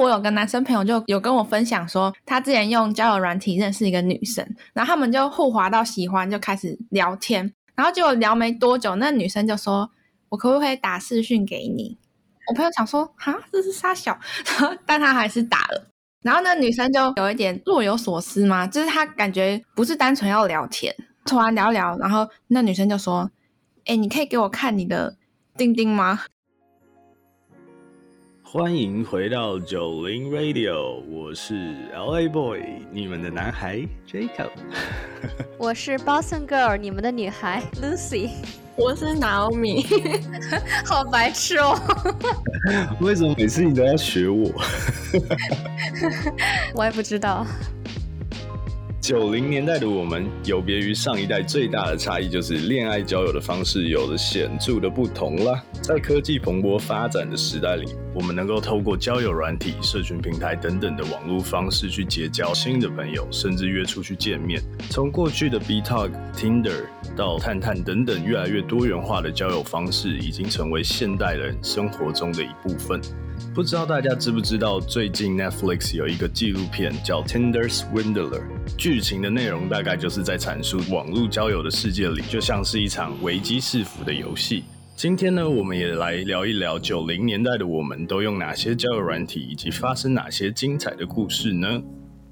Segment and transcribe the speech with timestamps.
[0.00, 9.90] 我有个男生朋友就有跟我分享说，他之前用交友软体认识一个女生，然后他们就互滑到喜欢，就开始聊天，然后结果聊没多久，那女生就说
[10.30, 11.98] ：“我可不可以打视讯给你？”
[12.48, 14.18] 我朋友想说：“哈，这是傻小。
[14.86, 15.86] ”但他还是打了。
[16.22, 20.94] 然后那女生就有一点若有所思嘛，就是她感觉不是单纯要聊天，
[21.24, 23.30] 突然聊聊，然后那女生就说
[23.86, 25.16] ：“哎，你可以给我看你的
[25.56, 26.20] 钉钉吗？”
[28.52, 31.54] 欢迎回到九零 Radio，我是
[31.94, 33.78] LA Boy，你们的男孩
[34.10, 34.50] Jacob。
[35.56, 38.30] 我是 Boston Girl，你们的女孩 Lucy。
[38.74, 39.86] 我是 Naomi，
[40.84, 41.78] 好白痴哦！
[43.00, 44.50] 为什么每次你都要学我？
[46.74, 47.46] 我也不知道。
[49.00, 55.58] 九零年代的我们，有别于上一代最大的差异，就是恋爱交友的方式有了显著的不同了。
[55.80, 64.62] 在科技蓬勃发展的时代里，我们能够透过交友软体、社群平台等等的网络方式去结交新的朋友，甚至约出去见面。
[64.90, 66.84] 从过去的 B Talk、Tinder
[67.16, 73.00] 到探探等等，越来越多元化的交友方式，已经成为现代人生活中的一部分。
[73.54, 78.30] 不知道大家知不知道，最近 Netflix 有一个纪录片叫《Tinder Swindler》，
[78.78, 84.64] 剧情的内容大概就是在阐述网络交友的世界里，就像是一场危机四伏的游戏。
[84.94, 91.82] 今天呢，我们也来聊一聊九零年代的我们都用哪些交友软体，以及发生哪些精彩的故事呢？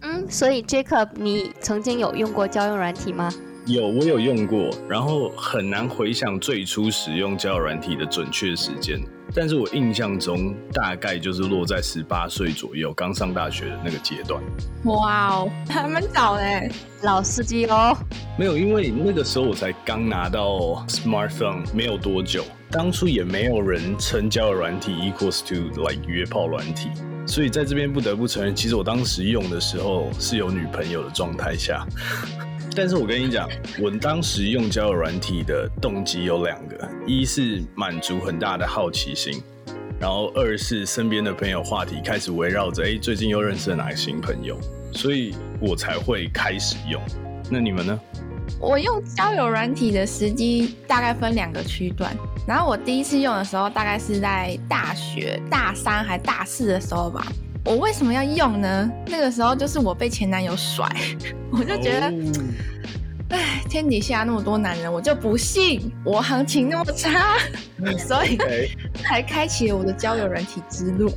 [0.02, 3.32] 嗯，所以 Jacob，你曾经有用过交友软体吗？
[3.66, 9.00] 有，我有用过，然后很难回想最初使用交友软体的准确时间，
[9.34, 14.42] 但是我印象中大概就是落在十八岁左右，刚上大学的那个阶段。
[14.84, 16.70] 哇哦，还蛮早嘞，
[17.02, 17.96] 老司机哦。
[18.38, 25.54] 没有，因为那个时候我才刚拿到 smartphone 没有多久，当初也没有人称交友软体 equals to
[25.86, 26.88] like 约炮软体，
[27.26, 31.86] 所以在这边不得不承认，其实我当时用的时候是有女朋友的状态下。
[32.76, 33.48] 但是我跟你讲，
[33.80, 39.42] 我当时用交友软体的动机有两个：一是满足很大的好奇心，
[39.98, 44.56] 然后二是身边的朋友话题开始围绕着，哎，最近又认识了哪个新朋友，
[44.92, 47.02] 所以我才会开始用。
[47.50, 47.98] 那你们呢？
[48.60, 52.16] 我用交友软体的时机大概分两个区段，
[52.46, 57.26] 然后我第一次用的时候大概是在大学大三还大四的时候吧。
[57.68, 58.90] 我为什么要用呢？
[59.06, 60.88] 那个时候就是我被前男友甩，
[61.52, 62.10] 我就觉得，
[63.28, 67.36] 哎，天底下那么多男人，我就不信我行情那么差，
[68.08, 68.38] 所以
[68.94, 71.12] 才开启了我的交友软体之路。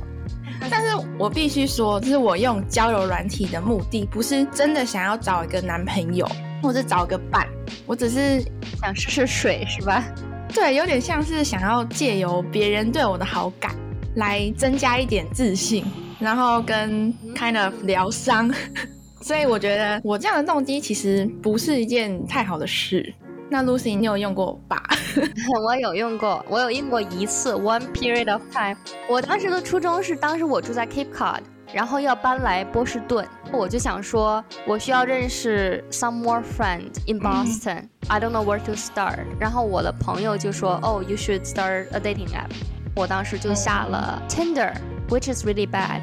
[0.68, 6.30] 但是我必须说，就是我用交友软体的目的，不是真的想要找一个男朋友
[6.62, 7.48] 或者找个伴，
[7.86, 8.44] 我只是
[8.78, 10.04] 想试试水，是吧？
[10.52, 13.74] 对，有点像是想要借由别人对我的好感，
[14.16, 15.82] 来增加一点自信。
[16.22, 18.48] 然后跟 kind of 疗伤，
[19.20, 23.12] 所以我觉得我这样的动机其实不是一件太好的事。
[23.50, 24.80] 那 Lucy，你有用过吧？
[25.66, 28.76] 我有用过，我有用过一次，one period of time。
[29.08, 31.40] 我当时的初衷是，当时我住在 Cape Cod，
[31.70, 37.88] 然后要搬来波士顿，我就想说，我需要认识 some more friend in Boston。
[38.08, 39.18] I don't know where to start。
[39.38, 42.52] 然后我的朋友就说，Oh, you should start a dating app。
[42.94, 44.72] 我当时就下了 Tinder。
[45.11, 46.01] which is really bad.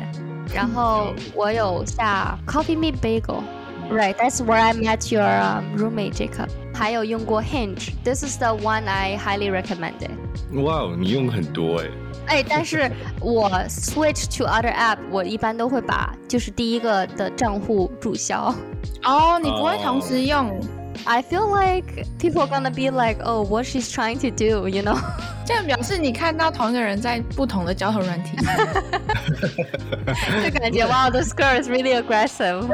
[0.55, 6.49] 然后我有下 Coffee Meet Bagel。Right, that's where I met your um, roommate Jacob.
[6.73, 7.91] 还有用过 Hinge.
[8.03, 10.09] This is the one I highly recommend.
[10.63, 11.91] 哇哦，你用很多哎。
[12.27, 12.91] 哎，但是
[13.21, 18.55] 我 switch to other app，我一般都会把就是第一个的账户注销。
[19.03, 20.59] 哦，你不会同时用
[21.05, 24.99] ？I feel like people gonna be like, oh, what she's trying to do, you know?
[25.45, 28.37] 这样表示你看到同一个人在不同的交友软体，
[30.43, 32.67] 就感觉 wow, this girl is really aggressive。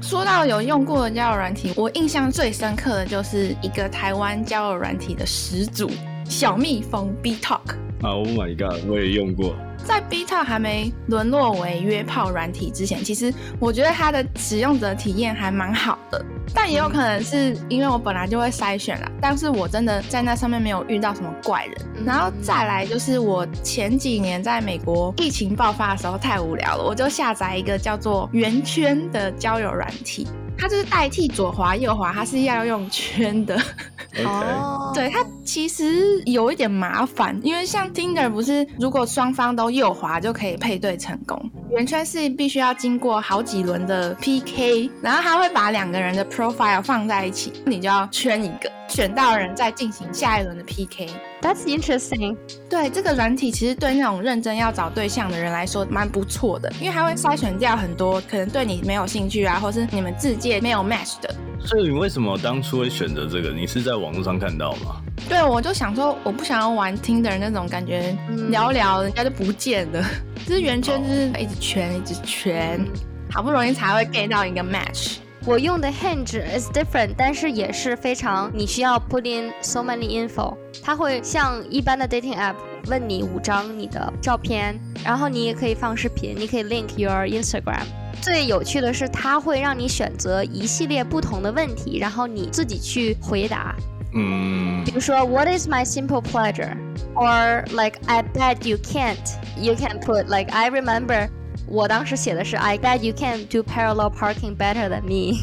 [0.00, 5.88] 说到有用过的交友软体，我印象最深刻的就是一个台湾交友软体的始祖
[6.24, 9.54] 小蜜蜂 B Talk。Oh my god，我也用过。
[9.87, 16.23] 在 B Talk 还没沦落为约炮软体之前，其实我觉得它的使用者体验还蛮好的。
[16.53, 21.77] 但也有可能是因为我本来就会筛选啦，但是我真的在那上面没有遇到什么怪人。
[22.05, 30.27] 然后再来就是我前几年在美国疫情爆发的时候太无聊了，我就下载一个叫做圆圈的交友软体，
[30.57, 33.59] 它就是代替左滑右滑，它是要用圈的。
[34.25, 41.39] 哦， 对它其实有一点麻烦，因为像 Tinder 不是如果双方都右滑就可以配对成功，
[41.69, 51.07] 圆圈是必须要经过好几轮的 PK，然后他会把两个人的 profile 放在一起，你就要圈一个，选到的人再进行下一轮的 PK。
[51.41, 52.35] That's interesting。
[52.69, 61.33] 对这个软体，其实对那种认真要找对象的人来说蛮不错的，因为它会筛选掉很多可能对你没有兴趣啊，或是你们自界没有 match 的。
[61.59, 63.51] 所以你为什么当初会选择这个？
[63.51, 65.01] 你是在网络上看到吗？
[65.29, 70.03] 对，我就想说，我不想要玩 Tinder 那种感觉，嗯聊聊人家就不见了。
[70.45, 72.83] 就是圆圈，就是一直圈，一直圈，
[73.31, 75.17] 好不容易才会 get 到一个 match。
[75.46, 82.54] 我用的 Hinge is different，但是也是非常你需要 put in so many info，它会像一般的 dating app
[82.86, 87.84] 问你五张你的照片，然后你也可以放视频，你可以 link your Instagram。
[88.20, 93.74] 最有趣的是，它会让你选择一系列不同的问题，然后你自己去回答。
[94.14, 96.76] 嗯比如说，What is my simple pleasure?
[97.14, 99.16] Or like I bet you can't.
[99.58, 101.30] You can put like I remember.
[101.65, 105.39] 我当时写的是 I bet you can do parallel parking better than me.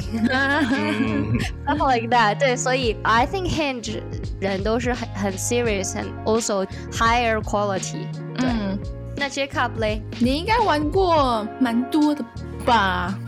[1.66, 2.38] something like that.
[2.38, 4.00] 对，所以 I think Hinge
[4.40, 8.06] 人都是很很 serious and also higher quality.
[8.36, 8.78] 对嗯，
[9.16, 10.02] 那 Jacob 嘞？
[10.18, 12.24] 你应该玩过蛮多的
[12.64, 13.18] 吧？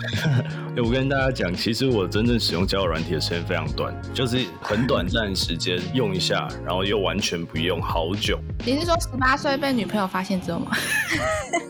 [0.76, 8.38] 欸我跟大家讲，其实我真正使用交友软体的时间非常短，就是很短暂的时间用一下，然后又完全不用好久。
[8.64, 10.72] 你是说十八岁被女朋友发现之后吗？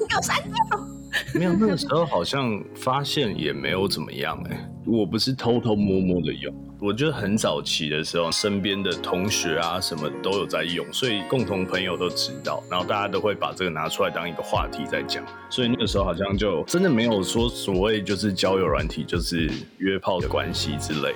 [0.09, 0.86] 给我删掉！
[1.35, 21.15] 没有，那个时候好像发现也没有怎么样哎、我不是偷偷摸摸的用，我觉得很早期的时候，身边的同学啊什么都有在用，所以共同朋友都知道，然后大家都会把这个拿出来当一个话题在讲，所以那个时候好像就真的没有说所谓就是交友软体就是约炮的关系之类，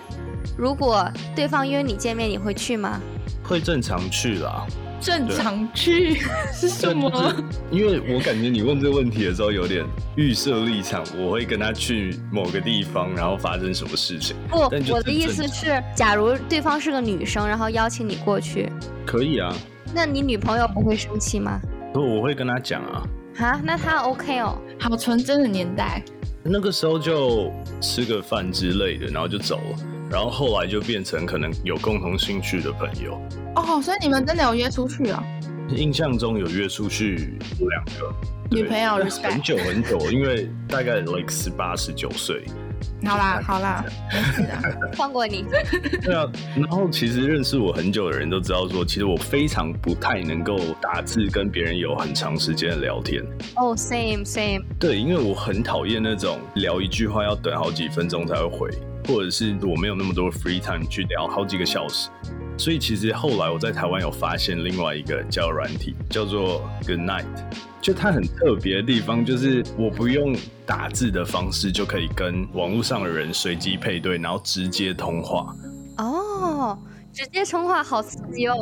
[0.58, 3.00] 如果对方约你见面，你会去吗？
[3.42, 4.66] 会正常去啦。
[5.00, 6.20] 正常去
[6.52, 7.10] 是什么？
[7.10, 9.84] 就是因为我感觉你问这个问题的时候有点
[10.16, 14.36] 预设立场，我会跟他去某个地方，然后发生什么事情。
[14.50, 14.60] 不
[14.92, 18.70] 我的意思是，假如对方是个女生，然后邀请你过去，
[19.06, 19.54] 可以啊，
[19.94, 21.60] 那你女朋友不会生气吗？
[21.92, 23.02] 不，我会跟他讲啊。
[23.38, 24.58] 啊，那她 OK 哦。
[24.78, 26.02] 好纯真的年代，
[26.42, 29.78] 那个时候就吃个饭之类的，然后就走了。
[30.10, 33.20] 然后后来就变成可能有共同兴趣的朋友。
[33.54, 35.22] 哦，所以你们真的有约出去啊？
[35.68, 38.12] 印象中有约出去两个
[38.50, 39.40] 女朋友 很。
[39.40, 42.44] 久很久，因为大概 like 十八十九岁。
[43.04, 44.90] 好啦好啦，没事的。
[44.94, 45.44] 放过你。
[46.02, 46.26] 对啊，
[46.56, 53.22] 然后其实认识我很久的人都知道说，其实我非常不太能够打字跟别人有很长时间的聊天。
[53.56, 54.64] 哦、s a m e same。
[54.78, 58.70] 对，因为我很讨厌那种聊一句话要等好几分钟才会回，
[59.10, 62.08] 或者是我没有那么多 free time 去聊好几个小时。
[62.56, 67.24] 所以其实后来我在台湾有发现另外一个叫软体，叫做 Good Night。
[67.80, 70.36] 就它很特别的地方，就是我不用
[70.66, 75.54] 打字的方式就可以跟网络上的人随机配对，然后直接通话。
[75.96, 76.78] 哦，
[77.10, 78.54] 直接通话好刺激哦。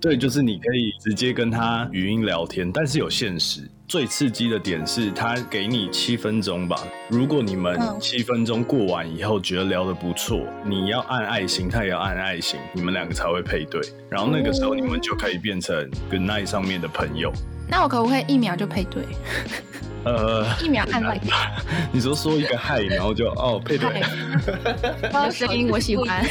[0.00, 3.68] 对，就是你可以直接跟他语音聊天，但是有限时。
[3.88, 6.76] 最刺激的点是，他给你七分钟吧。
[7.08, 13.80] 如果你们嗯七分钟过完以后觉得聊得不错，你要按爱心，他也要按爱心，你们两个才会配对。
[14.10, 15.74] 然后那个时候你们就可以变成
[16.10, 17.32] Good Night 上面的朋友。
[17.68, 19.02] 那我可不可以一秒就配对？
[20.04, 21.20] 呃， 一秒按 like，
[21.92, 24.02] 你说说一个嗨，然后就哦配对。
[25.12, 26.24] 嗨，声音我喜欢。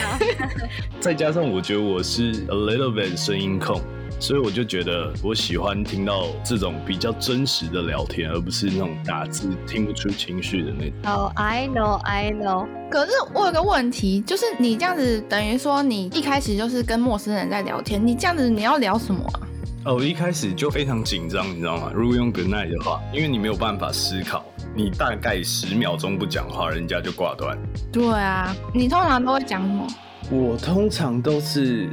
[1.00, 3.80] 再加上我觉得我是 a little bit 声音控，
[4.20, 10.94] 所以我就觉得我喜欢听到这种比较真实的聊天，而不是那种打字听不出情绪的那种。
[11.04, 12.66] 哦、i know, I know。
[12.90, 19.47] 可是我有个问题，就是你这样子等于说你一开始就是跟陌生人在聊天，你这样子你要聊什么啊？
[19.88, 21.90] 哦，我一开始就非常紧张，你知道吗？
[21.96, 24.44] 如果用 Good night 的话，因为你没有办法思考，
[24.76, 27.58] 你大概十秒钟不讲话，人家就挂断。
[27.90, 29.88] 对啊，你通常都会讲什么？
[30.30, 31.90] 我通常都是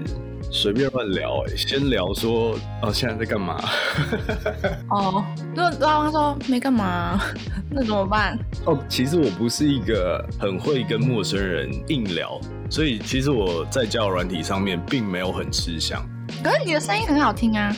[0.50, 3.62] 随便乱聊、哎，先聊说哦现在在干嘛，
[4.90, 5.24] 哦，
[5.54, 7.20] 如果对方说没干嘛，
[7.70, 8.36] 那怎么办？
[8.66, 16.04] 哦，其实我不是一个很会跟陌生人硬聊，所以其实我在交友软体上面并没有很吃香。
[16.42, 17.74] 可是你的声音很好听啊，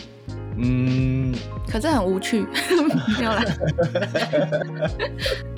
[0.58, 1.34] 嗯，
[1.68, 2.46] 可是很无趣，
[3.18, 3.44] 没有啦。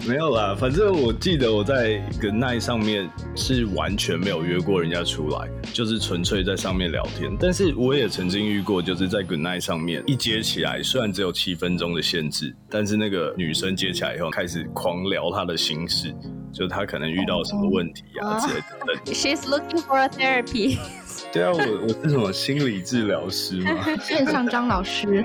[0.07, 7.31] 没有啦，反正我记得我在 Good Night 上面是完全没有约过人家出来，就是纯粹在上面聊天。
[7.38, 16.14] 但是我也曾经遇过，就是在 Good Night 上面一接起来，虽然只有七分钟的限制，但是那个女生接起来以后开始狂聊她的心事，
[16.52, 18.97] 就他可能遇到什么问题啊哦之类等等。
[19.14, 20.78] She's looking for a therapy。
[21.33, 23.85] 对啊，我我是什么心理治疗师吗？
[24.00, 25.25] 线上张老师，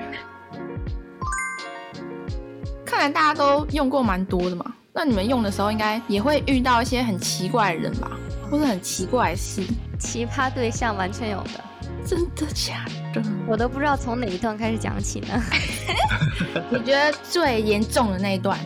[2.84, 4.74] 看来大家都用过蛮多的嘛。
[4.92, 8.10] 那你们用的时候，应该也会遇到一些很奇怪的人吧，
[8.50, 9.62] 或者很奇怪的事。
[9.98, 11.64] 奇葩对象完全有的，
[12.04, 13.22] 真的假的？
[13.48, 15.42] 我都不知道从哪一段开始讲起呢。
[16.70, 18.58] 你觉得最严重的那一段？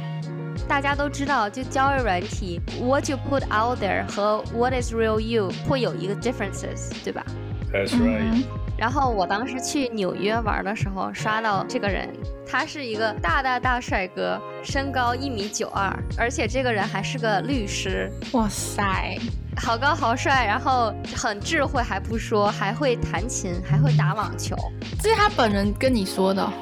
[0.69, 7.25] 大家都知道，就交友软体，what you put out there 和 what is real you 会有一个 differences，对吧
[7.73, 8.45] ？That's right，
[8.77, 12.09] 然后我当时去纽约玩的时候，刷到这个人，
[12.47, 19.19] 他是一个大大大帅哥，身高一米九二，而且这个人还是个律师，哇塞，
[19.61, 24.57] 好高好帅，然后很智慧还不说，还会弹琴，还会打网球。
[25.03, 26.53] 这是他本人跟你说的哦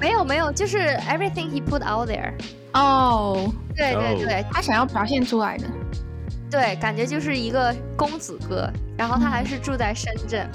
[0.00, 2.32] 没有没有，就是 everything he put out there。
[2.72, 5.64] 哦，对对哦对他想要表现出来的。
[6.50, 10.48] 对，感觉就是一个公子哥，然后他还是住在深圳。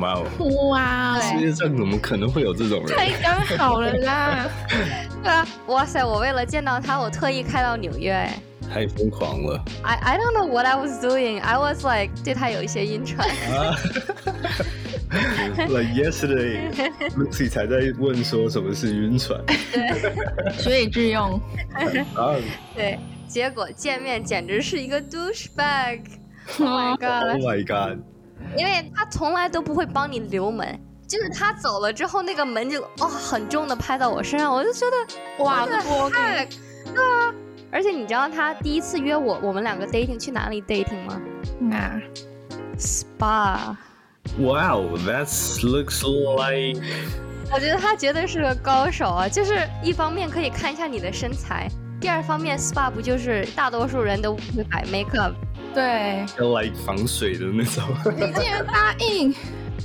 [0.00, 0.24] 哇哦，
[0.70, 2.96] 哇哦，世界上怎么可能会有这种人？
[2.96, 4.46] 太刚好了啦！
[5.22, 6.04] 对啊，哇塞！
[6.04, 8.12] 我为了见到他，我特意开到纽约。
[8.12, 8.34] 哎
[8.72, 9.62] 太疯狂了。
[9.82, 11.40] I I don't know what I was doing.
[11.40, 13.28] I was like，对他有一些晕船。
[15.68, 16.70] like yesterday,
[17.16, 19.40] Lucy 才在问说什么是晕船。
[19.46, 21.40] 对，学以致用。
[22.74, 26.02] 对，结果见面简直是一个 douchebag。
[26.58, 27.32] Oh my god!
[27.32, 27.98] Oh my god!
[28.56, 30.78] 因为他从来都不会帮你留门。
[31.06, 35.66] 就是他走了之后，那个门就哦很重的拍到我身上，我就觉得哇，
[36.10, 36.46] 太，
[36.94, 37.34] 对啊。
[37.70, 41.20] 而且你知道他第一次约我，我们两个 dating 去哪里 dating 吗
[41.60, 42.00] 哪
[42.78, 43.76] ？SPA。
[44.38, 45.26] Wow，that
[45.62, 46.82] looks like
[47.50, 49.28] 我觉得他绝对是个高手啊！
[49.28, 51.66] 就是一方面可以看一下你的身材，
[51.98, 55.32] 第二方面 SPA 不就是大多数人都不会摆 makeup，
[55.74, 57.82] 对，like 防水的那种。
[58.16, 59.34] 你竟然答应，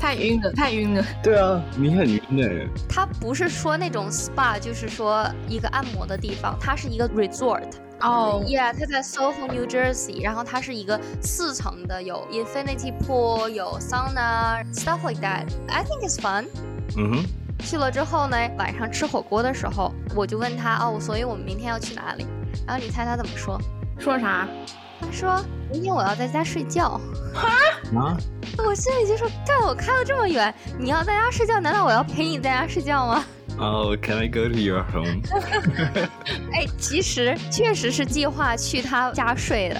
[0.03, 1.05] 太晕了，太晕了。
[1.23, 2.43] 对啊，你很晕呢。
[2.89, 7.69] 它不是说那种 SPA，就是说一个按摩的地方，它是一个 resort。
[8.01, 15.45] 哦，Yeah，它在 SoHo New Jersey，然后它是一个四层的，有 infinity pool，有 sauna，stuff like that。
[15.69, 16.47] I think it's fun。
[16.97, 17.25] 嗯哼，
[17.59, 22.27] 去了之后呢，晚上吃火锅的时候，我就问他哦，所以我们明天要去哪里？
[22.67, 23.57] 然后你猜他怎么说？
[23.97, 24.45] 说啥？
[25.05, 26.99] 他说明天我要在家睡觉。
[27.35, 28.17] 啊，
[28.57, 33.25] 我心里就说，干，我开了这么远，你要在家睡觉，难道我要陪你在家睡觉吗？
[33.57, 35.21] 哦，Can I go to your home？
[36.53, 39.79] 哎，其实确实是计划去他家睡的。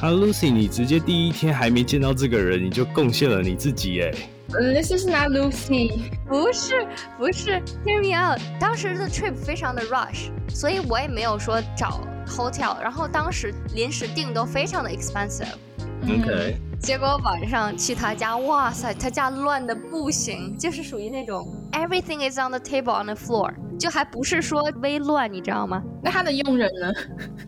[0.00, 4.10] 啊，Lucy，你直接第一天还没见到这个人，你就贡献了你自己哎。
[4.58, 6.10] 嗯，This is not Lucy。
[6.28, 6.86] 不是
[7.18, 8.40] 不是，Hear me out。
[8.60, 15.54] 当时的 trip 非常的 rush，所以我也没有说找 hotel，然后当时临时订都非常的 expensive。
[16.02, 25.82] OK，结果晚上去他家，哇塞，他家乱的不行，就是属于那种 everything is on the table on the floor，就还不是说微乱，你知道吗？
[26.02, 26.92] 那他的佣人呢？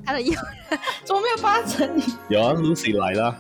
[0.05, 2.03] 他的佣人 怎么没有发成你？
[2.31, 3.37] 有啊，Lucy 来了。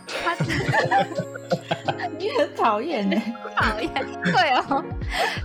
[2.19, 3.16] 你很讨厌呢。
[3.57, 3.90] 讨厌，
[4.25, 4.85] 对哦，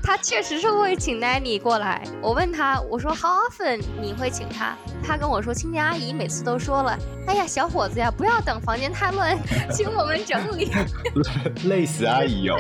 [0.03, 2.03] 他确实是会请 nanny 过来。
[2.21, 4.75] 我问他，我说 How often 你会请他？
[5.05, 9.37] 他跟我说，清洁阿姨每次都说了，哎呀，小伙子呀，不要等房间太乱，
[9.71, 10.71] 请我们整理。
[11.65, 12.57] 累死阿姨哦。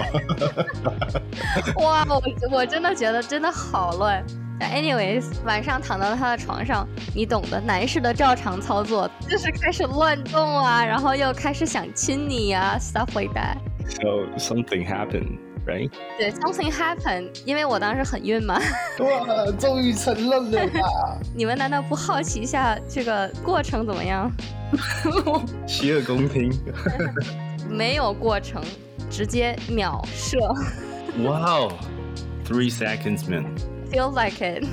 [1.83, 2.21] 哇，我
[2.51, 4.23] 我真的觉得真的好乱。
[4.61, 13.57] Anyways，晚上躺到他的床上，你懂的，男士的照常操作就是开始乱动啊，然后又开始想亲你呀、s t u f f like that。
[13.89, 15.91] So something happened, right?
[16.17, 18.59] 对，something happened，因为我当时很晕嘛。
[18.99, 21.19] 哇，终于承认了吧！
[21.35, 24.31] 你们难道不好奇一下这个过程怎么样？
[25.67, 26.51] 洗耳恭听。
[27.69, 28.61] 没有过程，
[29.09, 30.37] 直接秒射
[31.17, 31.73] Wow,
[32.47, 34.65] three seconds, man.，feel like it。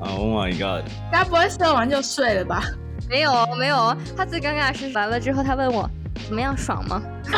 [0.00, 0.84] Oh my god.
[1.12, 2.64] 该不会射完就睡了吧？
[3.08, 5.88] 没有没有，他最尴尬的是完了之后，他问我
[6.26, 7.02] 怎么样，爽吗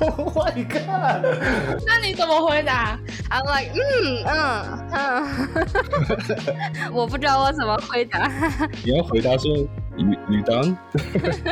[0.00, 1.24] Oh my god.
[1.86, 2.98] 那你怎么回答
[3.30, 8.30] ？？I'm like，嗯嗯嗯， 我不知道我怎么回答。
[8.84, 9.50] 你要回答说
[9.96, 10.76] 女女当？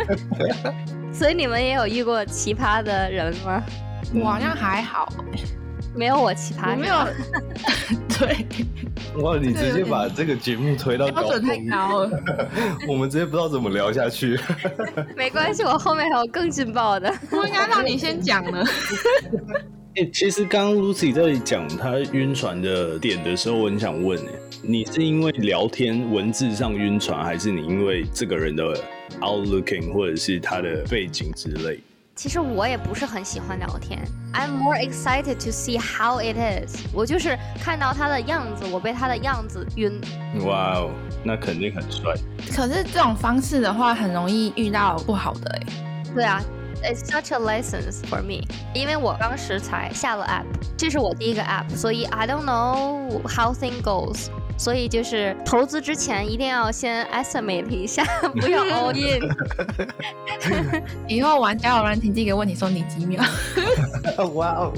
[1.13, 3.63] 所以你们也有遇过奇葩的人吗？
[4.15, 5.09] 我好像还好，
[5.97, 6.95] 没有我奇葩，我没有。
[8.19, 12.11] 对，哇，你直接把这个节目推到高标准太峰，高了。
[12.89, 14.39] 我们直接不知道怎么聊下去。
[15.17, 17.13] 没关系，我后面还有更劲爆的。
[17.31, 18.65] 我应该让你先讲呢。
[19.95, 24.27] 欸其实刚刚 Lucy 在讲她晕船的点的时候，我很想问、欸，
[24.63, 28.79] 你是因为聊天文字上晕船，还是你因为这个人的
[29.21, 31.81] outlooking 或者是他的背景之类？
[32.17, 36.87] 其实我也不是很喜欢聊天，I'm more excited to see how it is。
[36.95, 40.01] 我就是看到他的样子，我被他的样子晕。
[40.47, 40.91] 哇哦，
[41.23, 42.15] 那肯定很帅。
[42.57, 45.61] 可是这种方式的话，很容易遇到不好的哎。
[46.15, 46.43] 对啊
[46.83, 48.47] ，It's such a license for me。
[48.75, 54.29] 因为我当时才下了 app，这是我第一个 app，所以 I don't know how thing goes。
[54.57, 58.05] 所以就是投资之前一定要先 estimate 一下，
[58.41, 59.23] 不要 all in。
[61.09, 63.23] 以后玩交友软件第一个问题说你几秒？
[64.35, 64.73] 哇哦！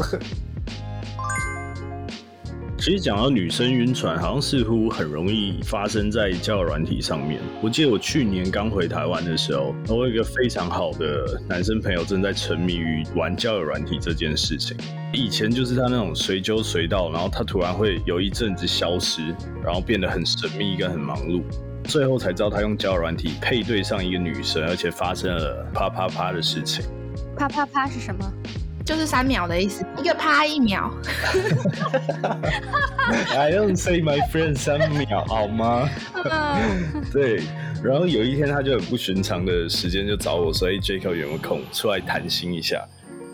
[2.81, 7.41] 其实讲到女生晕船，好像似乎很容易发生在交友软体上面。
[7.61, 14.77] 我记得我去年刚回台湾的时候，我有一个非常好的男生朋友正在沉迷于玩交友软体这件事情。
[15.13, 21.43] 以前就是他那种随揪随到，然后他突然会有一阵子消失，然后变得很神秘跟很忙碌，
[21.83, 26.85] 最后才知道他用交友软体配对上一个女生，而且发生了啪啪啪的事情。
[27.37, 28.33] 啪啪啪是什么？
[28.88, 30.90] 就是三秒的意思，一个啪一秒。
[33.37, 35.87] I don't say my friend 三秒好吗？
[37.12, 37.42] 对，
[37.85, 42.83] 然后有一天他就很不寻常的时间就找我说：“哎，Jacob 有没有空出来谈心一下？”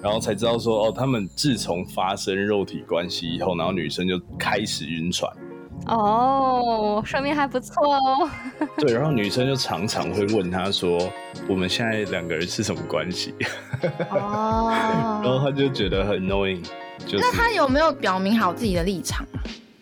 [0.03, 5.33] 然后才知道说：“哦，他们自从发生肉体关系以后，然后女生就开始晕船。”
[5.87, 8.31] 哦，说明还不错哦。
[8.79, 10.99] 对，然后女生就常常会问他说
[11.49, 13.35] ：“我们现在两个人是什么关系？”
[14.11, 14.71] 哦，
[15.23, 16.65] 然后他就觉得很 annoying。
[17.07, 19.27] 就那他有没有表明好自己的立场？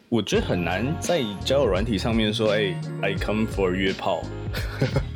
[0.08, 4.22] 我觉得很难在交友软体上面说：“哎，I come for 约炮。”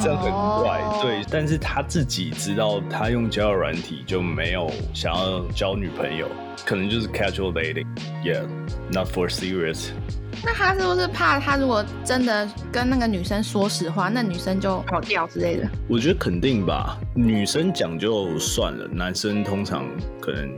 [0.00, 0.30] 这样很
[0.62, 0.80] 怪。
[1.02, 6.28] 对，但是他自己知道，他用交友软体就没有想要交女朋友，
[6.64, 9.88] 可能就是 casual dating，yeah，not for serious。
[10.44, 15.68] 那他是不是怕他如果真的跟那个女生说实话，那女生就跑掉之类的？
[15.88, 19.86] 我觉得肯定吧，女生讲就算了，男生通常
[20.20, 20.50] 可能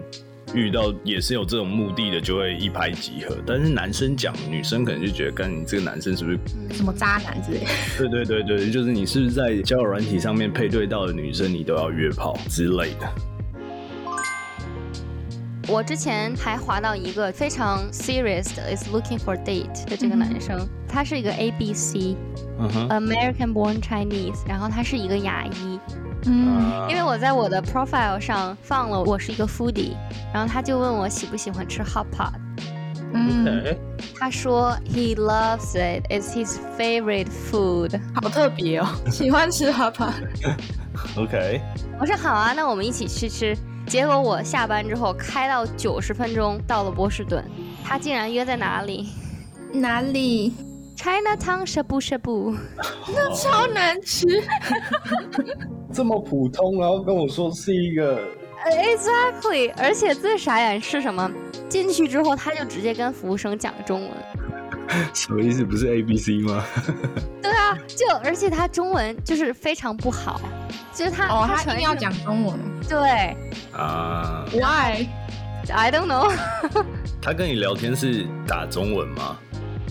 [0.57, 3.37] 遇到也是有这种目的的，就会一拍即合。
[3.47, 6.39] 但是男生讲，女生可能就觉得，跟你这个男生是不是
[6.73, 7.61] 什么渣男之类？
[7.99, 13.07] 对对对对，就是你是不是在交友软体上面配对到的女生，你都要约炮之类的。
[15.69, 25.79] 我之前还滑到一个非常 serious 的 is looking for date 的这个男生，他是一个 A B C，American born Chinese，然后他是一个牙医，
[26.25, 29.93] 嗯，因为我在我的 profile 上放了我是一个 foodie，
[30.33, 32.33] 然后他就问我喜不喜欢吃 hot pot，
[33.13, 33.77] 嗯，
[34.19, 41.61] 他说 he loves it，it's his favorite food，好特别哦， 喜欢吃 hot pot，OK，
[42.01, 43.57] 我说好啊，那我们一起去吃。
[43.87, 47.45] 结果我下班之后开到九十分钟到了波士顿，
[47.85, 49.11] 他竟然约在哪里？
[49.73, 50.53] 哪里
[50.97, 52.53] ？Chinatown 是不是不？
[53.15, 54.27] 那超难吃。
[55.97, 58.21] 这么普通，然后跟我说是一个
[58.67, 61.31] ？Exactly，而且最傻眼是什么？
[61.71, 64.11] 进去之后他就直接跟服务生讲中文。
[65.15, 65.65] 什么意思？
[65.65, 66.63] 不是 A B C 吗？
[67.41, 70.39] 对啊，就而且他中文就是非常不好，
[70.93, 72.59] 就是他哦，他一定要讲中文。
[72.87, 73.35] 对。
[73.73, 76.31] 啊？Why？I don't know。
[77.23, 79.39] 他跟你聊天是打中文吗？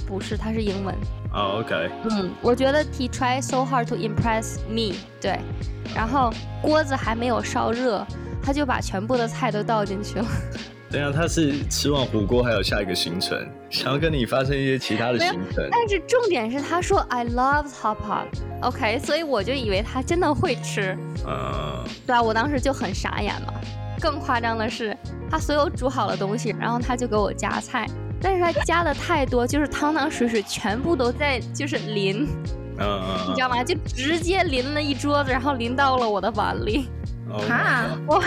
[0.07, 0.95] 不是，它是英文。
[1.33, 1.89] 哦，OK。
[2.09, 4.95] 嗯，我觉得 he try so hard to impress me。
[5.19, 5.39] 对，
[5.93, 8.05] 然后锅子还没有烧热，
[8.41, 10.25] 他就把全部的菜都倒进去了。
[10.89, 13.37] 对啊，他是吃完火锅还有下一个行程，
[13.69, 15.67] 想要跟你发生一些其他的行程。
[15.69, 18.27] 但是重点是他说 I love hot pot。
[18.61, 20.97] OK，所以我就以为他真的会吃。
[21.27, 21.83] 嗯。
[22.07, 23.53] 对啊，我当时就很傻眼了。
[23.99, 24.95] 更夸张的是，
[25.29, 27.87] 他所有煮好的东西，然后他就给我夹菜，
[28.25, 32.27] 但是他加的太多，就是汤汤水水全部都在，就是淋，
[32.79, 33.63] 嗯嗯，你知道吗？
[33.63, 36.89] 就直接淋了一桌子，然后淋到了我的碗里。
[37.49, 37.95] 啊！
[38.07, 38.23] 我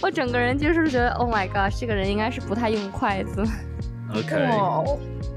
[0.00, 3.44] 我整个人就是觉得，Oh my god，这个人应该是不太用筷子。
[4.14, 4.48] OK。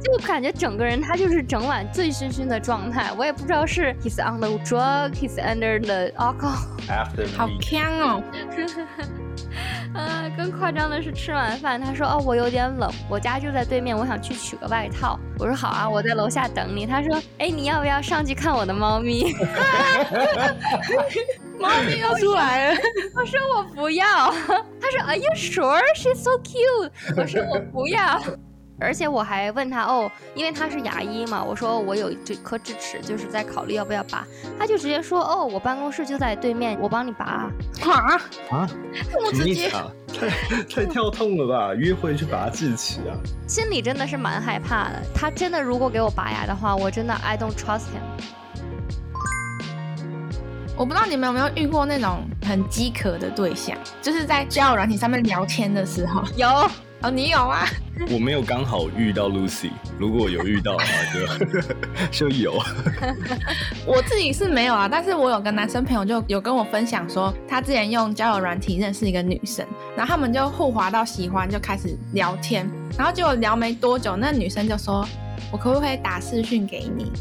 [0.02, 6.70] 就感觉整个人他就是整晚醉醺醺的状态，我也不知道是 he's on the drug，he's under the alcohol。
[7.36, 8.24] 好香哦！
[9.96, 15.20] 呃，更夸张的是吃完饭，他说哦我有点冷，我家就在对面，我想去取个外套。
[15.38, 16.86] 我说好啊，我在楼下等你。
[16.86, 19.34] 他说哎你要不要上去看我的猫咪？
[21.60, 22.78] 猫咪要出来了。
[23.16, 24.06] 我说我不要。
[24.80, 26.92] 他说 Are you sure she's so cute？
[27.18, 28.22] 我说我不要。
[28.80, 34.26] 而且我还问他哦，因为他是牙医嘛，我说我有这颗智齿，就是在考虑要不要拔，
[34.58, 37.26] 他就直接说哦，我办公室就在对面，我帮你拔。
[37.26, 37.52] 啊
[38.52, 38.70] 啊，
[39.12, 39.92] 这么直接，啊？
[40.10, 41.74] 太太跳痛了吧？
[41.76, 43.14] 约会去拔智齿啊？
[43.48, 45.02] 心里真的是蛮害怕的。
[45.14, 48.02] 他真的如果给我拔牙的话，我真的 I don't trust him。
[50.76, 56.24] 我不知道你们有没有遇过那种很饥渴的对象，就是在交友软体上面聊天的时候。
[56.38, 56.48] 有
[57.02, 57.66] 哦，你有啊？
[58.12, 60.92] 我没有刚好遇到 Lucy，如果有遇到的话，
[62.12, 62.54] 就 就有。
[63.86, 75.08] 我自己是没有啊，但是我有个男生朋友就有跟我分享说，他之前用交友软体认识一个女生，然后他们就互滑到喜欢，就开始聊天，然后结果聊没多久，那女生就说
[75.52, 77.12] ：“我可不可以打视讯给你？”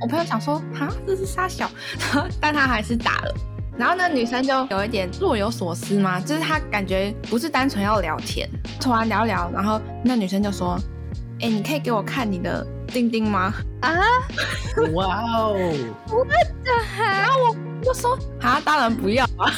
[0.00, 1.70] 我朋友想说，哈，这是傻小，
[2.40, 3.34] 但他还是打了。
[3.76, 8.48] 然后那女生就有一点若有所思嘛，就是她感觉不是单纯要聊天，
[8.80, 10.78] 突然聊聊，然后那女生就说，
[11.40, 13.52] 哎，你可以给我看你的钉钉吗？
[13.80, 13.90] 啊？
[14.92, 15.54] 哇哦！
[16.10, 16.34] 我的
[16.94, 17.22] 还？
[17.22, 19.50] 然后我就说，啊，当然不要啊。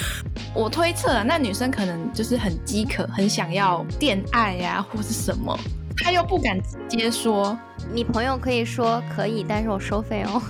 [0.54, 5.58] 我推测那女生可能就是很饥渴，很想要恋爱呀，或是什么。
[5.96, 7.58] 她又不敢直接说，
[7.92, 10.40] 你朋友可以说可以，但是我收费哦。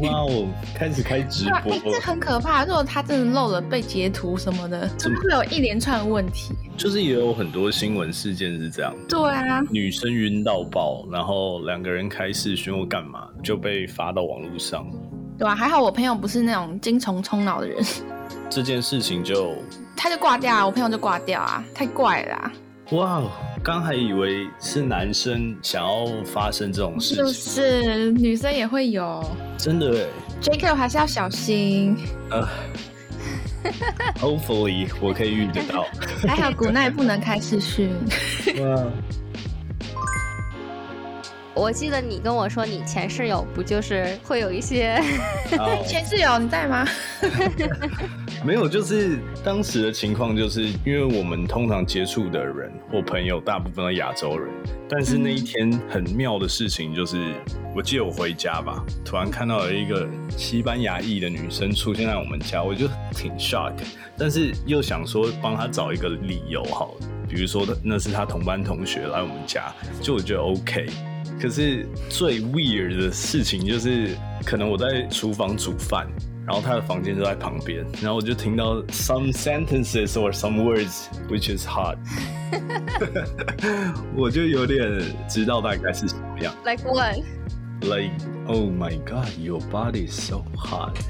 [0.00, 2.64] 哇哦，开始开直播，这很可怕。
[2.64, 6.54] 如果他真的漏了被截图什么的，就会有一连串问题。
[6.76, 8.94] 就是也有很多新闻事件是这样。
[9.08, 14.86] 对啊，女生晕到爆，然后两个人开视讯或干嘛，就被发到网络上。
[15.38, 17.84] 对啊，还好我朋友不是那种精虫充脑的人。
[18.50, 19.54] 这件事情就
[19.96, 22.52] 他就挂掉啊，我朋友就挂掉啊，太怪了。
[22.92, 23.20] 哇，
[23.64, 29.24] 刚还以为是男生想要发生这种事情，就是女生也会有，
[29.58, 30.06] 真的哎
[30.40, 30.72] ，J.K.
[30.72, 31.96] 还是要小心。
[32.30, 32.46] 呃
[34.20, 35.84] ，Hopefully 我可以遇得到，
[36.28, 37.92] 还好古奈不能开视讯。
[38.60, 38.84] 哇，
[41.54, 45.02] 我记得你跟我说你前室友不就是会有一些，
[45.88, 46.86] 前室友你在吗？
[48.46, 54.48] 没有，就是当时的情况，就是因为我们通常接触的人或朋友大部分都亚洲人，
[54.88, 57.34] 但是那一天很妙的事情就是，
[57.74, 63.72] 我记得我回家吧，突然看到了一个西班牙裔的女生出现在我们家，我就挺 shock，
[64.16, 66.94] 但是又想说帮她找一个理由好，
[67.28, 70.86] 比如说那是她同班同学来我们家，就我觉得 OK。
[71.42, 76.06] 可是最 weird 的事情就是，可能我在厨房煮饭。
[76.46, 81.96] 然后他的房间就在旁边，然后我就听到 some sentences or some words which is hot，
[84.14, 84.80] 我就有点
[85.28, 86.54] 知道大概是什么样。
[86.64, 87.16] Like what?
[87.82, 88.12] Like
[88.46, 90.94] oh my god, your body is so hot。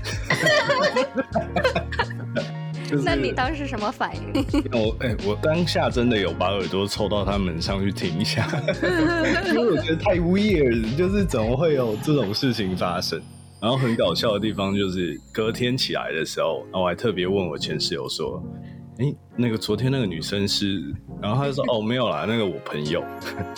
[3.05, 4.33] 那你当时什么反应？
[4.72, 8.46] 我 哎，我当下真的有把耳朵凑到他门上去听一下，
[9.49, 13.20] 因为我觉得太 weird，就是怎么会有这种事情发生？
[13.61, 18.42] 然后很搞笑的地方就是隔天起来的时候，然后我还特别问我前室友说
[19.01, 20.83] ：“哎，那个昨天那个女生是？”
[21.21, 23.03] 然后他就说：“哦，没有啦，那个我朋友。”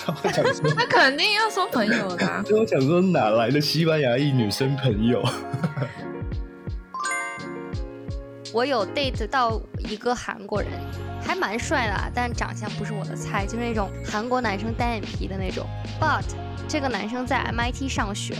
[0.06, 5.22] 他讲说：“他肯定要说朋友的。”就我想说哪来的西班牙裔女生朋友？
[8.54, 10.70] 我有 date 到一个韩国人，
[11.20, 15.66] 还蛮帅的，但长相不是我的菜，就是那种韩国男生单眼皮的那种。
[16.00, 16.24] But
[16.68, 18.36] 这个男生在 MIT 上学。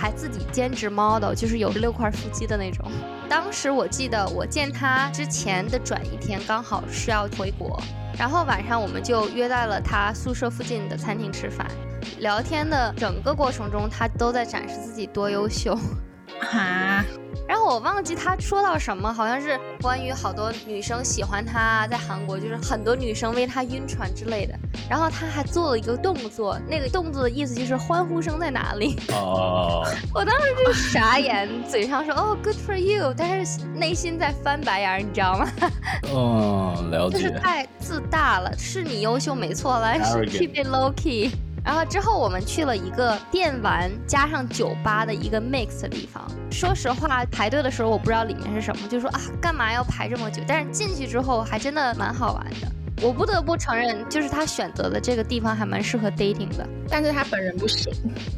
[0.00, 2.88] 还自己兼职 model，就是有六块腹肌的那种。
[3.28, 7.82] 当时我记得我见他之前的转一天，刚好是要回国，
[8.16, 11.66] 然后晚上我们就约在了他宿舍附近的餐厅吃饭。
[12.20, 15.76] 聊天的整个过程中，他都在展示自己多优秀。
[16.40, 17.04] 哈。
[17.46, 24.54] 然后我忘记他说到什么，好像是关于好多女生喜欢他，在韩国就是很多女生为他晕船之类的。
[24.88, 28.98] 然后他还做了一个动作，那个动作的意思就是欢呼声在哪里？
[29.12, 29.82] 哦，
[30.14, 35.50] 我当时就傻眼，嘴上说哦 good for you，但是内心在翻白眼，你知道吗？
[36.12, 37.18] 哦，了解。
[37.18, 41.30] 就是太自大了，是你优秀没错了，是 keep it low key。
[41.68, 46.26] 然后之后我们去了一个电玩加上酒吧的一个 mix 的地方。
[46.50, 50.42] 说实话，排队的时候我不知道里面是什么，就说啊，干嘛要排这么久？
[50.48, 53.06] 但是进去之后还真的蛮好玩的。
[53.06, 57.92] 我不得不承认，就是他选择的这个地方还蛮适合 dating 的，但是他本人不行。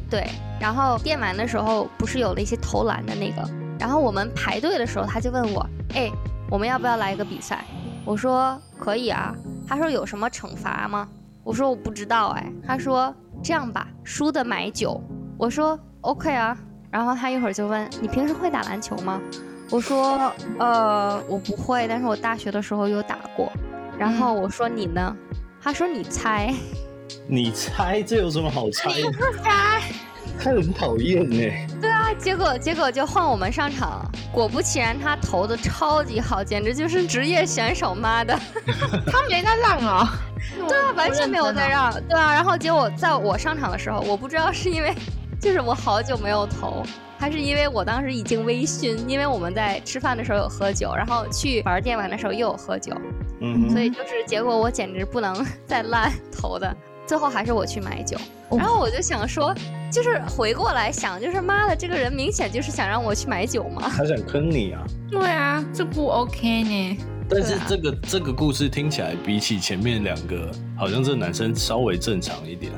[0.09, 0.27] 对，
[0.59, 6.11] 然后电玩的时候不是有了一些投篮的那个，然后我们排队的时候他就问我，哎，
[6.49, 7.63] 我们要不要来一个比赛？
[8.03, 9.33] 我说可以啊。
[9.65, 11.07] 他说有什么惩罚吗？
[11.45, 13.11] 我说我不知道哎，他说
[13.43, 15.01] 这样吧，输的买酒。
[15.37, 16.57] 我说 OK 啊，
[16.89, 19.19] 然后他一会儿就问你平时会打篮球吗？
[19.69, 23.51] 我说呃我不会，但是我大学的时候有打过。
[23.97, 25.15] 然后我说你呢？
[25.61, 26.53] 他说你猜。
[27.27, 29.11] 你猜这有什么好猜的？
[29.43, 29.81] 猜，
[30.39, 31.37] 他很讨厌呢。
[31.79, 38.37] 对啊，结果结果就换我们上场，果不其然，他投的超级好，简直就是职业选手，妈的！
[39.07, 40.19] 他没在让啊。
[40.67, 41.91] 对啊，完全没有在让。
[42.07, 44.93] 对啊，然后结果在我上场的时候，我不知道是因为
[45.39, 46.83] 就是我好久没有投。
[47.17, 52.91] 还是因为我当时已经微醺，因为我们在吃饭的时候有喝酒，然后去玩电玩的时候又有喝酒，
[53.39, 56.75] 嗯所以就是结果我简直不能再烂投的，
[57.11, 58.17] 最后还是我去买酒，
[58.51, 59.53] 然后我就想说，
[59.91, 64.81] 就是回过来想，就是妈的，这个人明显就是想让我去买酒嘛，他想坑你啊。
[65.09, 66.97] 对啊，这不 OK 呢。
[67.29, 72.71] 但是这个这个故事听起来比起前面两个，好像这男生稍微正常一点。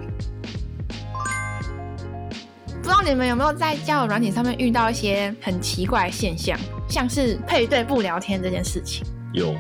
[2.82, 6.58] 不知道你们有没有在交友软体上面遇到一些很奇怪的现象，
[6.90, 9.06] 像是配对不聊天这件事情？
[9.32, 9.56] 有，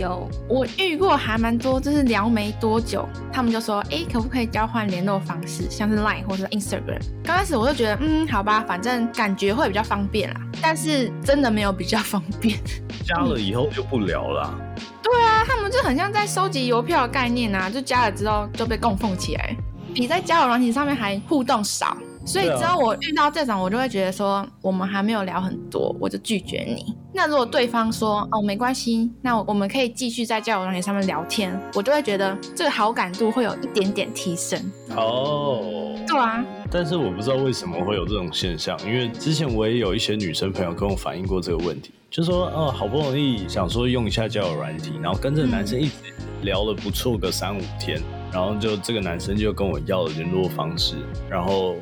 [0.00, 7.00] 有，我遇过还蛮多，就是聊没多久，他们就说，哎，可不可以交换联络方式，像是 Line 或者 Instagram？
[7.22, 10.40] 刚开始我就觉得，嗯，好吧，反正感觉会比较方便啦。
[10.62, 12.58] 但是真的没有比较方便，
[13.04, 14.52] 加了以后就不聊了。
[15.02, 19.54] 对啊，他们就很像在收集邮票的概念啊，就加了之后就被供奉起来，
[19.94, 21.96] 比在交友软体上面还互动少。
[22.30, 26.94] 所以只要我遇到这种，我就会觉得说我们还没有聊很多，我就拒绝你。
[27.12, 34.60] 那如果对方说哦没关系，那我们可以继续在交友软件上面聊天，我就会觉得这个好感度会有一点点提升。
[34.94, 45.94] 哦，对啊，但是我不知道为什么会有这种现象，因为之前我也有一些女生朋友跟我反映过这个问题，就说哦好不容易想说用一下交友软体，然后跟这个男生一直
[46.42, 48.00] 聊了不错个三五天，
[48.32, 50.94] 然后就这个男生就跟我要了联络方式，
[51.28, 51.74] 然后。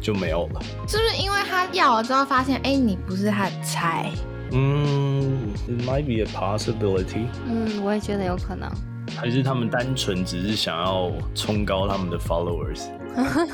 [0.00, 4.10] 就没有了，是不是因为他要了之后发现，哎，你不是他的菜？
[4.52, 7.26] 嗯，it might be a possibility。
[7.46, 8.70] 嗯，我也觉得有可能。
[9.16, 12.88] 还是他们单纯只是想要冲高他们的 followers，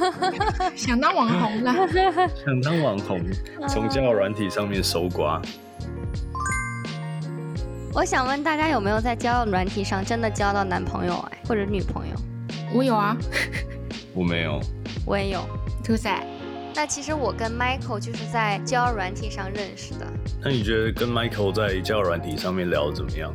[0.77, 1.75] 想当网红啦，
[2.45, 3.21] 想当网红，
[3.69, 5.41] 从交友软体上面搜刮。
[7.95, 12.15] 我想问大家有没有在交友软体上真的交到男朋友哎，或者女朋友？
[12.73, 13.17] 我有啊，
[14.15, 14.61] 我没有，
[15.05, 15.41] 我也有。
[15.89, 16.21] Too sad。
[16.75, 20.07] 那其实我跟 Michael 就是在交友软体上认识的。
[20.45, 23.33] 那你觉得跟 Michael 在交友软体上面聊怎么样？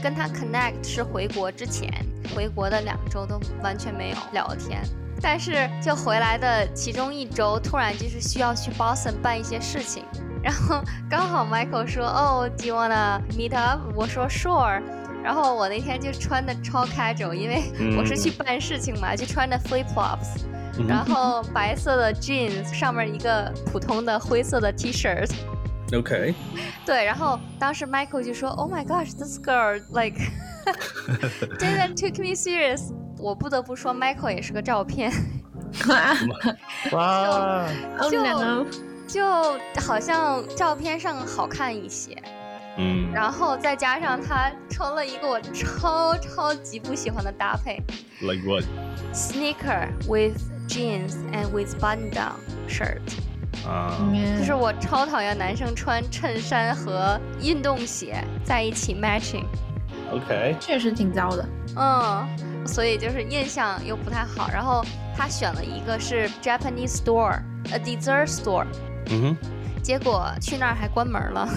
[0.00, 1.92] 跟他 connect 是回国之前，
[2.36, 4.80] 回国的两周都完全没有聊天。
[5.20, 10.04] 但是就回来的其中一周，突然就是需要去 Boston 办一些事情，
[10.40, 10.80] 然后
[11.10, 14.80] 刚好 Michael 说：“哦，Do you wanna meet up？” 我说：“Sure。”
[15.22, 17.62] 然后我那天就穿的超 casual，因为
[17.96, 20.44] 我是去办事情嘛，就穿的 flip flops。
[20.86, 25.28] 然后白色的 jeans 上面一个普通的灰色的 T 恤。
[25.92, 26.34] OK。
[26.86, 30.20] 对，然后当时 Michael 就说：“Oh my gosh, this girl like
[31.58, 35.10] didn't took me serious。”我不得不说，Michael 也是个照片。
[36.92, 37.66] 哇！
[38.08, 38.66] 就
[39.08, 39.24] 就
[39.80, 42.16] 好像照片上好看一些。
[42.78, 43.12] 嗯。
[43.12, 47.82] 然后再加上他穿了一个我超超级不喜欢的搭配。
[48.22, 48.64] Like what?
[49.12, 52.34] Sneaker with jeans and with button-down
[52.68, 53.00] shirt，
[53.66, 53.96] 啊，
[54.38, 59.44] 就是我超讨厌男生穿衬衫和运动鞋在一起 matching。
[60.12, 61.46] OK，确实挺糟的。
[61.76, 64.48] 嗯，所以就是印象又不太好。
[64.52, 64.84] 然后
[65.16, 68.66] 他选了一个是 Japanese store，a dessert store。
[69.10, 69.36] 嗯哼。
[69.82, 71.48] 结果去那儿还关门了。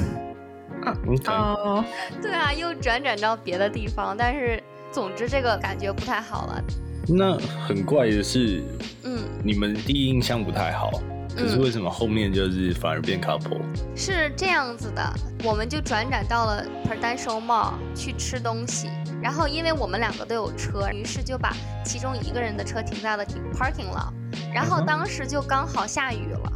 [1.27, 1.83] 哦。
[2.21, 6.63] 对啊，又转转到别的地方，但是总之这个感觉不太好了。
[7.07, 8.63] 那很怪的是，
[9.03, 10.91] 嗯，你们第一印象不太好，
[11.35, 13.59] 可是为什么后面就是反而变 couple？
[13.95, 15.01] 是这样子的，
[15.43, 18.87] 我们就转转到了 Prudential Mall 去吃东西，
[19.21, 24.13] 然后因为我们两个都有车，于是就把其中一个人的车停在了 parking lot，
[24.53, 26.51] 然后当时就刚好下雨了，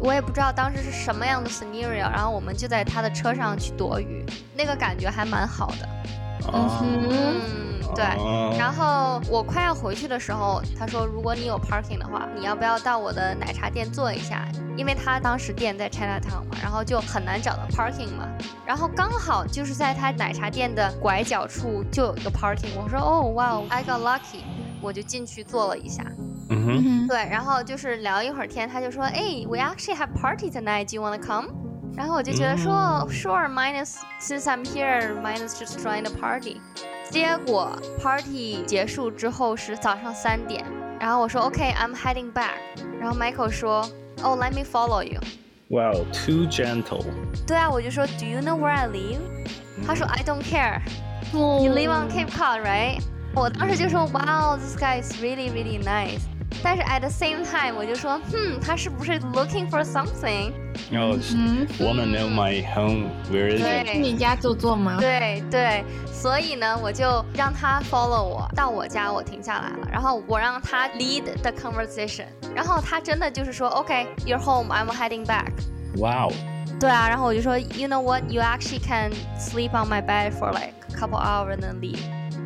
[0.00, 4.24] 我也不知道当时是什么样的 scenario，然后我们就在他的车上去躲雨，
[4.56, 5.88] 那个感觉还蛮好的。
[6.52, 7.60] 嗯哼。
[7.92, 8.04] 对，
[8.56, 14.46] 然后我快要回去的时候，他说：“如果你有 parking 的话，你要不要到我的奶茶店坐一下？
[14.76, 18.28] 因为他当时店在 Chinatown 嘛，然后就很难找到 parking 嘛。
[18.64, 22.76] 然后刚好就是在他奶茶店的拐角处就有一个 parking。
[22.80, 24.44] 我说：哦，哇，I got lucky，
[24.80, 26.04] 我就进去坐了一下。
[26.49, 30.89] 嗯哼，对，然后就是聊一会儿天，他就说：哎，we actually have party tonight.
[30.89, 31.47] Do you wanna come？
[31.95, 36.57] 然后我就觉得说：sure，minus since I'm here，minus just join the party。
[37.09, 40.65] 结果 party 结束之后是早上三点，
[40.99, 42.57] 然后我说 OK，I'm heading back。
[42.99, 43.89] 然后 Michael 说，
[44.21, 47.05] Oh let me follow you。Wow, too gentle。
[47.47, 49.19] 对啊，我就说 Do you know where I live？
[49.85, 53.01] 他说 I don't care。You live on Cape Cod, right？
[53.35, 56.21] 我当时就说，Wow，this guy is really really nice。
[56.63, 60.51] 但是 at the same time，我就说，hmm, 他是不是 looking for something？
[60.89, 61.15] 然后
[61.79, 63.85] wanna know my home where is it？
[63.91, 64.97] 去你家坐坐吗？
[64.99, 72.25] 对对，所以呢，我就让他 follow 我到我家，我停下来了，然后我让他 lead the conversation，
[72.55, 75.51] 然后他真的就是说，OK，you're home，I'm heading back。
[75.97, 76.33] 哇哦！
[76.79, 81.79] 对啊，然后我就说，You know what？You actually can sleep on my bed for like a couple hours and then
[81.79, 81.99] leave。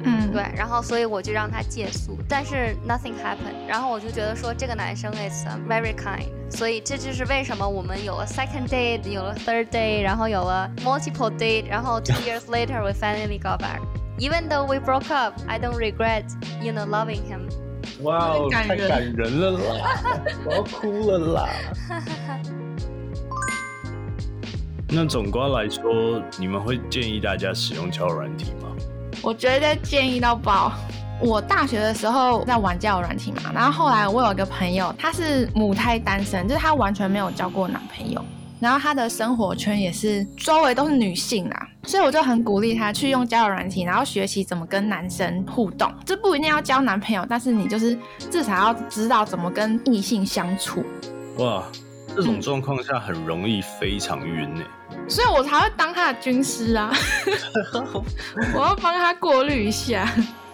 [0.05, 3.67] 嗯，对，然后所以我就让他借宿，但是 nothing happened。
[3.67, 13.59] 然后我就觉得说这个男生 is very kind，所以这就是为什么我们有了 second date，有了 third date，然后有了 multiple date，然后 two years later we finally got
[13.59, 13.81] back。
[14.19, 16.25] Even though we broke up, I don't regret,
[16.63, 17.49] you know, loving him.
[18.03, 19.59] 哇哦，太感人了啦！
[20.45, 21.49] 我要哭了啦。
[24.89, 28.69] 那总观来说，你们会建议大家使用交友软体吗？
[29.25, 30.73] 我觉得建议到爆。
[31.21, 38.23] 我大学的时候在玩交友软体嘛，然后后来我有一个朋友，他是母胎单身，就是他完全没有交过男朋友，
[38.61, 45.91] 然后他的生活圈也是周围都是女性啊，所以我就很鼓励他去用交友软体，然后学习怎么跟男生互动。
[46.05, 47.97] 这不一定要交男朋友，但是你就是
[48.31, 50.85] 至少要知道怎么跟异性相处，
[51.39, 51.63] 哇，
[52.15, 54.65] 这种状况下很容易非常晕欸呢。
[55.09, 56.93] 所以我才会当他的军师啊，
[58.55, 60.09] 我要帮他过滤一下。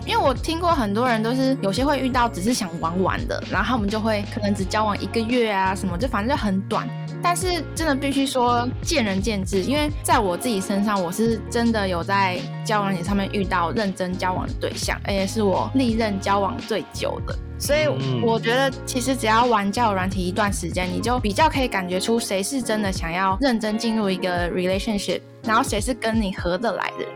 [0.06, 6.88] 因为我听过很多人都是有些会遇到只是想玩玩的，然后他们就会可能只交往一个月啊什么，就反正就很短。
[7.22, 17.38] 但是真的必须说见仁见智，因为在我自己身上，我是真的有在交往软件上面遇到认真交往的对象，而且是我历任交往最久的。
[17.58, 27.12] 所以嗯我觉得，其实只要玩交友软体一段时间，你就比较可以感觉出谁是真的想要认真进入一个 relationship，然后谁是跟你合得来的人。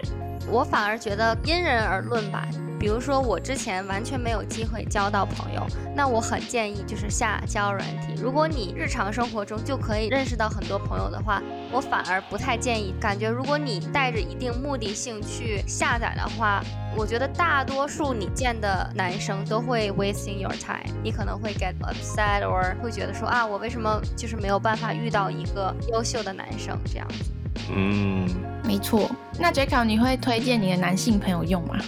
[0.50, 2.46] 我反而觉得因人而论吧。
[2.84, 5.66] 比如说，我之前完全没有机会交到朋友，
[5.96, 8.12] 那我很建议就是下交友软体。
[8.22, 11.42] 如果你日常生活中就可以认识到很多朋友的话，
[11.72, 12.94] 我反而不太建议。
[13.00, 16.62] 感觉如果你带着一定目的性去下载的话，
[16.94, 27.32] 我觉得大多数你见的男生都会 wasting your time，你可能会 get upset or 会觉得说啊，我为什么就是没有办法遇到一个优秀的男生这样子。
[27.74, 28.28] 嗯，
[28.62, 29.10] 没错。
[29.40, 31.78] 那 Jack，你会推荐你的男性朋友用吗？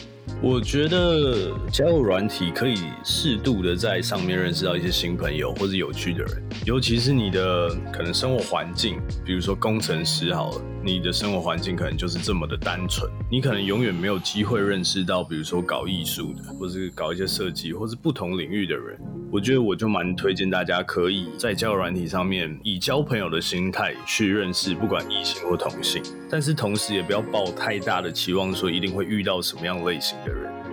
[0.42, 18.98] 我觉得交友软体可以适度的在上面认识到一些新朋友或者有趣的人，尤其是你的可能生活环境，比如说工程师好了，你的生活环境可能就是这么的单纯，你可能永远没有机会认识到，比如说搞艺术的，或是搞一些设计，或是不同领域的人。
[19.32, 30.16] 我觉得我就蛮推荐大家可以在交友软体上面以交朋友的心态去认识不管异性或同性，但是同时也不要抱太大的期望，说一定会遇到什么样类型，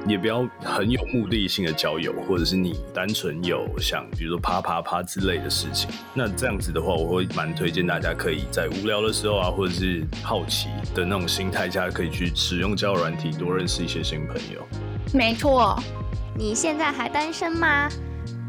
[0.05, 5.89] 也不要很有目的性的交友，或者是你单纯有想比如说啪啪啪之类的事情。
[6.13, 14.67] 那这样子的话，我会蛮推荐大家可以在无聊的时候啊，或者是好奇的那种心态下，可以去使用交友软体，多认识一些新朋友。
[15.13, 15.81] 没错，
[16.37, 17.87] 你现在还单身吗？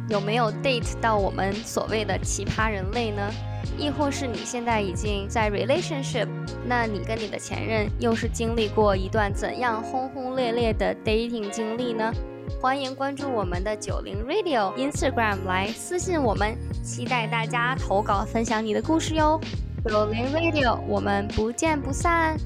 [0.08, 3.30] 有没有 date 到我们所谓的奇葩人类呢？
[3.78, 6.28] 亦或是你现在已经在 relationship，
[6.66, 12.12] 那你跟你的前任又是经历过一段怎样轰轰烈烈的 dating 经历呢？
[12.60, 19.40] 欢迎关注我们的九零 Radio Instagram 来私信我们，期待大家投稿分享你的故事哟。
[19.86, 22.36] 九零 Radio，我们不见不散，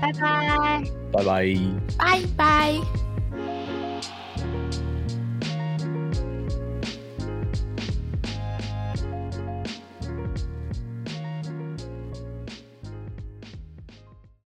[0.00, 0.82] 拜拜。
[1.12, 1.56] 拜拜。
[1.98, 3.09] 拜拜。